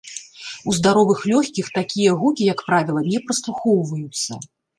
У 0.69 0.73
здаровых 0.77 1.19
лёгкіх 1.31 1.69
такія 1.79 2.15
гукі, 2.23 2.49
як 2.53 2.65
правіла, 2.71 3.05
не 3.11 3.21
праслухоўваюцца. 3.27 4.31